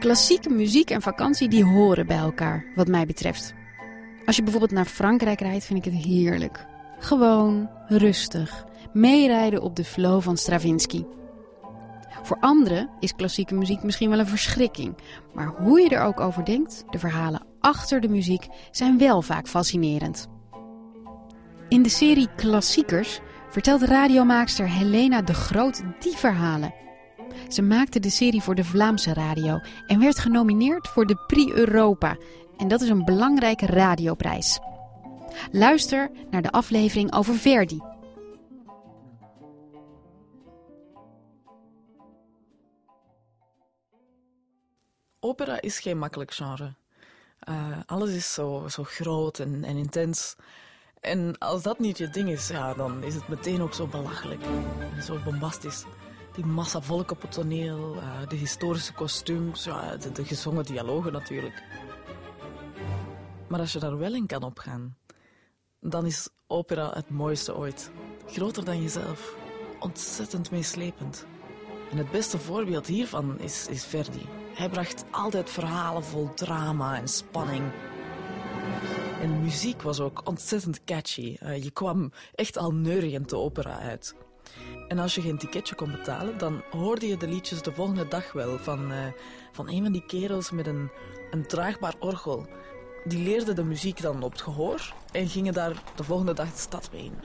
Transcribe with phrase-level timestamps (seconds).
[0.00, 3.54] Klassieke muziek en vakantie die horen bij elkaar, wat mij betreft.
[4.26, 6.66] Als je bijvoorbeeld naar Frankrijk rijdt, vind ik het heerlijk.
[6.98, 11.04] Gewoon, rustig, meerijden op de flow van Stravinsky.
[12.22, 14.94] Voor anderen is klassieke muziek misschien wel een verschrikking.
[15.34, 19.48] Maar hoe je er ook over denkt, de verhalen achter de muziek zijn wel vaak
[19.48, 20.26] fascinerend.
[21.68, 26.74] In de serie Klassiekers vertelt radiomaakster Helena de Groot die verhalen.
[27.50, 32.16] Ze maakte de serie voor de Vlaamse radio en werd genomineerd voor de Prix Europa.
[32.56, 34.58] En dat is een belangrijke radioprijs.
[35.50, 37.80] Luister naar de aflevering over Verdi.
[45.20, 46.74] Opera is geen makkelijk genre.
[47.48, 50.36] Uh, alles is zo, zo groot en, en intens.
[51.00, 54.40] En als dat niet je ding is, ja, dan is het meteen ook zo belachelijk.
[55.02, 55.84] Zo bombastisch.
[56.34, 61.12] Die massa volk op het toneel, uh, de historische kostuums, ja, de, de gezongen dialogen
[61.12, 61.62] natuurlijk.
[63.48, 64.96] Maar als je daar wel in kan opgaan,
[65.80, 67.90] dan is opera het mooiste ooit.
[68.26, 69.36] Groter dan jezelf.
[69.78, 71.26] Ontzettend meeslepend.
[71.90, 74.26] En het beste voorbeeld hiervan is, is Verdi.
[74.54, 77.72] Hij bracht altijd verhalen vol drama en spanning.
[79.20, 81.36] En muziek was ook ontzettend catchy.
[81.42, 84.14] Uh, je kwam echt al neuriënd de opera uit.
[84.90, 88.32] En als je geen ticketje kon betalen, dan hoorde je de liedjes de volgende dag
[88.32, 88.98] wel van, uh,
[89.52, 90.90] van een van die kerels met een,
[91.30, 92.46] een draagbaar orgel.
[93.04, 96.58] Die leerden de muziek dan op het gehoor en gingen daar de volgende dag de
[96.58, 97.18] stad mee in.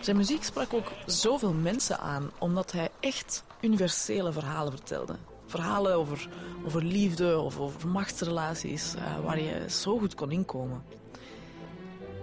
[0.00, 5.16] Zijn muziek sprak ook zoveel mensen aan, omdat hij echt universele verhalen vertelde.
[5.48, 6.28] Verhalen over,
[6.64, 10.82] over liefde of over machtsrelaties, uh, waar je zo goed kon inkomen.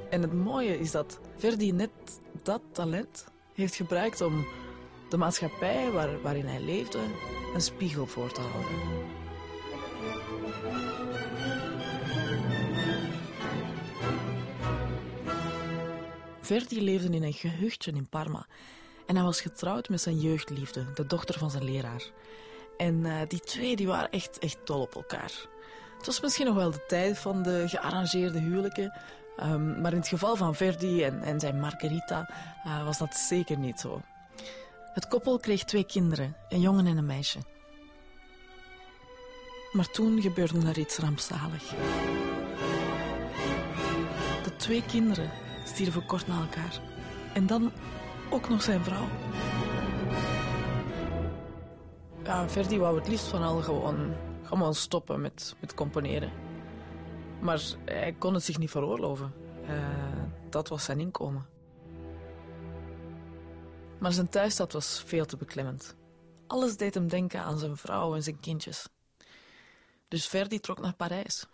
[0.10, 1.90] En het mooie is dat Verdi net
[2.44, 4.46] dat talent heeft gebruikt om
[5.10, 7.00] de maatschappij waar, waarin hij leefde
[7.54, 9.14] een spiegel voor te houden.
[16.42, 18.48] Verdi leefde in een gehuchtje in Parma.
[19.06, 22.12] En hij was getrouwd met zijn jeugdliefde, de dochter van zijn leraar.
[22.78, 25.32] En uh, die twee die waren echt, echt dol op elkaar.
[25.98, 28.94] Het was misschien nog wel de tijd van de gearrangeerde huwelijken.
[29.44, 32.30] Um, maar in het geval van Verdi en, en zijn Margherita
[32.66, 34.02] uh, was dat zeker niet zo.
[34.94, 37.40] Het koppel kreeg twee kinderen, een jongen en een meisje.
[39.72, 41.64] Maar toen gebeurde er iets rampzalig.
[44.44, 45.32] De twee kinderen
[45.66, 46.80] stierven kort na elkaar.
[47.34, 47.72] En dan
[48.30, 49.08] ook nog zijn vrouw.
[52.26, 54.14] Ja, Verdi wou het liefst van al gewoon,
[54.44, 56.32] gewoon stoppen met, met componeren.
[57.40, 59.34] Maar hij kon het zich niet veroorloven.
[59.70, 59.70] Uh,
[60.50, 61.46] dat was zijn inkomen.
[64.00, 65.96] Maar zijn thuisstad was veel te beklemmend.
[66.48, 68.88] Alles deed hem denken aan zijn vrouw en zijn kindjes.
[70.08, 71.46] Dus Verdi trok naar Parijs.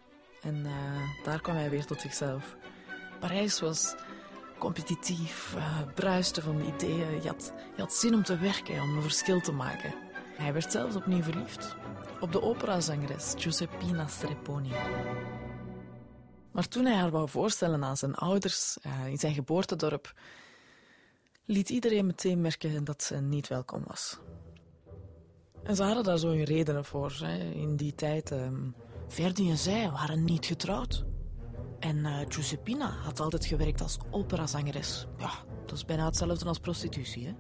[0.41, 2.55] En uh, daar kwam hij weer tot zichzelf.
[3.19, 3.95] Parijs was
[4.57, 7.21] competitief, uh, bruiste van ideeën.
[7.21, 9.93] Je had, je had zin om te werken, om een verschil te maken.
[10.41, 11.75] Hij werd zelfs opnieuw verliefd
[12.19, 14.71] op de operazangeres Giuseppina Strepponi.
[16.51, 20.13] Maar toen hij haar wou voorstellen aan zijn ouders uh, in zijn geboortedorp,
[21.45, 24.19] liet iedereen meteen merken dat ze niet welkom was.
[25.63, 27.17] En ze hadden daar zo hun redenen voor.
[27.19, 27.37] Hè.
[27.37, 28.75] In die tijd, um,
[29.07, 31.05] Verdi en zij waren niet getrouwd.
[31.79, 35.07] En uh, Giuseppina had altijd gewerkt als operazangeres.
[35.17, 35.31] Ja,
[35.65, 37.33] dat is bijna hetzelfde als prostitutie, hè.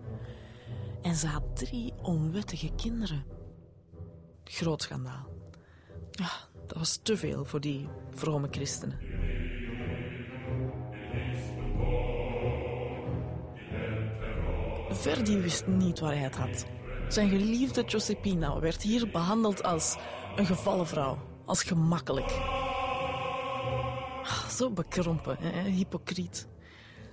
[1.01, 3.25] En ze had drie onwettige kinderen.
[4.43, 5.27] Groot schandaal.
[6.67, 8.99] Dat was te veel voor die vrome christenen.
[14.89, 16.65] Verdi wist niet waar hij het had.
[17.07, 19.97] Zijn geliefde Giuseppina werd hier behandeld als
[20.35, 22.29] een gevallen vrouw, als gemakkelijk.
[24.57, 25.69] Zo bekrompen, hè?
[25.69, 26.47] hypocriet.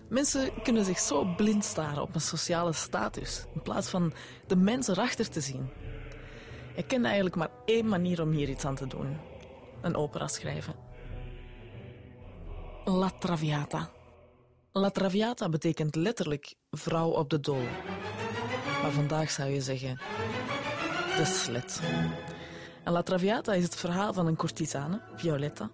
[0.08, 4.12] Mensen kunnen zich zo blind staren op een sociale status, in plaats van
[4.46, 5.70] de mens erachter te zien.
[6.74, 9.16] Ik ken eigenlijk maar één manier om hier iets aan te doen.
[9.82, 10.74] Een opera schrijven.
[12.84, 13.90] La Traviata.
[14.72, 17.62] La Traviata betekent letterlijk vrouw op de dol.
[18.82, 20.00] Maar vandaag zou je zeggen
[21.16, 21.80] de slet.
[22.84, 25.70] En La Traviata is het verhaal van een courtisane, Violetta.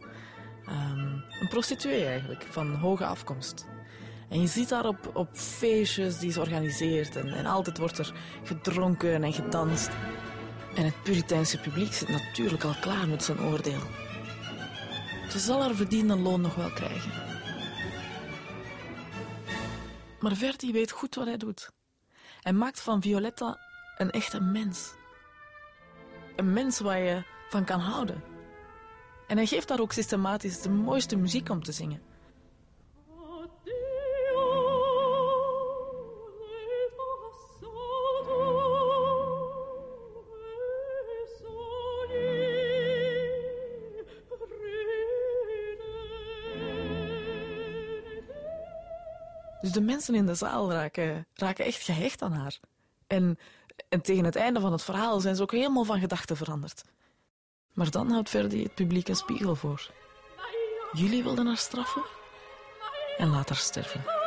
[0.69, 3.66] Um, een prostituee eigenlijk, van hoge afkomst.
[4.34, 7.16] En je ziet haar op, op feestjes die ze organiseert.
[7.16, 8.14] En, en altijd wordt er
[8.44, 9.90] gedronken en gedanst.
[10.75, 13.81] En het Puriteinse publiek zit natuurlijk al klaar met zijn oordeel.
[15.31, 17.10] Ze zal haar verdiende loon nog wel krijgen.
[20.20, 21.70] Maar Verdi weet goed wat hij doet.
[22.40, 23.58] Hij maakt van Violetta
[23.96, 24.94] een echte mens.
[26.36, 28.22] Een mens waar je van kan houden.
[29.26, 32.13] En hij geeft daar ook systematisch de mooiste muziek om te zingen.
[49.64, 52.58] Dus de mensen in de zaal raken, raken echt gehecht aan haar.
[53.06, 53.38] En,
[53.88, 56.84] en tegen het einde van het verhaal zijn ze ook helemaal van gedachten veranderd.
[57.72, 59.90] Maar dan houdt Verdi het publiek een spiegel voor.
[60.93, 62.02] Jullie wilden haar straffen
[63.16, 64.24] en laat haar sterven.